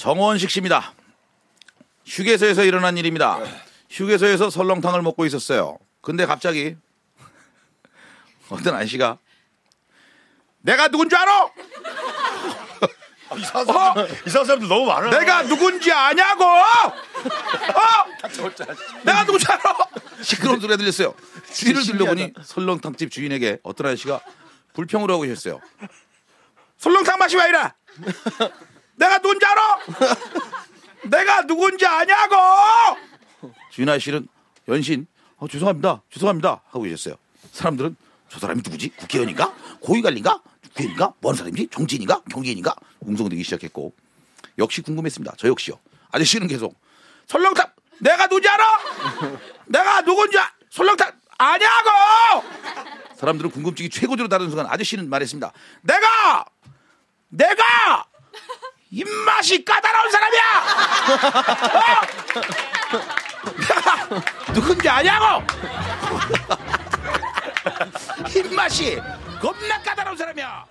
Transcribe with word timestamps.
정원식 0.00 0.48
씨입니다. 0.48 0.94
휴게소에서 2.06 2.64
일어난 2.64 2.96
일입니다. 2.96 3.38
휴게소에서 3.90 4.48
설렁탕을 4.48 5.02
먹고 5.02 5.26
있었어요. 5.26 5.76
근데 6.00 6.24
갑자기 6.24 6.74
어떤 8.48 8.76
아저씨가 8.76 9.18
내가 10.62 10.88
누군지 10.88 11.14
알아? 11.14 11.50
이상한 13.36 13.66
사람, 13.66 14.08
이상한 14.26 14.46
사람들 14.46 14.68
너무 14.68 14.86
많아. 14.86 15.10
내가 15.10 15.42
누군지 15.42 15.92
아냐고? 15.92 16.44
어? 16.44 16.94
내가 19.04 19.26
누군지 19.26 19.44
알아? 19.50 19.76
시끄러운 20.22 20.60
소리가 20.60 20.78
들렸어요. 20.78 21.14
뒤를 21.52 21.82
들려보니 21.82 22.32
설렁탕집 22.42 23.10
주인에게 23.10 23.58
어떤 23.62 23.88
아저씨가 23.88 24.20
불평을 24.72 25.10
하고 25.10 25.20
계셨어요. 25.20 25.60
설렁탕 26.78 27.18
맛이 27.18 27.36
왜 27.36 27.48
이래? 27.50 27.70
내가 29.00 29.18
누군지 29.18 29.46
알아? 29.46 29.78
내가 31.08 31.46
누군지 31.46 31.86
아냐고? 31.86 32.36
주인 33.70 33.88
아저씨는 33.88 34.28
연신 34.68 35.06
어, 35.38 35.48
죄송합니다. 35.48 36.02
죄송합니다. 36.10 36.60
하고 36.66 36.82
계셨어요. 36.82 37.14
사람들은 37.52 37.96
저 38.28 38.38
사람이 38.38 38.60
누구지? 38.62 38.90
국회의원인가? 38.90 39.54
고위관리인가? 39.80 40.42
국회의원인가? 40.62 41.14
뭐 41.20 41.32
하는 41.32 41.38
사람이지? 41.38 41.68
정치인인가? 41.68 42.20
경기인인가? 42.30 42.76
웅성되기 43.00 43.42
시작했고 43.42 43.94
역시 44.58 44.82
궁금했습니다. 44.82 45.34
저 45.38 45.48
역시요. 45.48 45.78
아저씨는 46.12 46.46
계속 46.46 46.78
설렁탕 47.26 47.66
내가 48.00 48.26
누군지 48.26 48.48
알아? 48.48 48.64
내가 49.66 50.02
누군지 50.02 50.38
아... 50.38 50.50
설렁탕 50.68 51.10
아냐고! 51.38 52.46
사람들은 53.16 53.50
궁금증이 53.50 53.88
최고조로 53.88 54.28
다른 54.28 54.48
순간 54.48 54.66
아저씨는 54.66 55.08
말했습니다. 55.08 55.52
내가 55.82 56.44
내가 57.30 58.09
입맛이 58.90 59.64
까다로운 59.64 60.10
사람이야. 60.10 60.42
어? 64.10 64.52
누군지 64.52 64.88
아냐고? 64.88 65.46
입맛이 68.34 69.00
겁나 69.40 69.80
까다로운 69.82 70.16
사람이야. 70.16 70.64